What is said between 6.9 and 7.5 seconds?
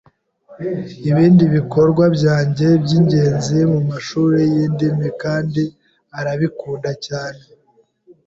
cyane.